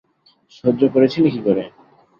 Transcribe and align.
সহ্য 0.51 0.81
করেছিলে 0.93 1.29
কী 1.33 1.39
করে? 1.47 1.63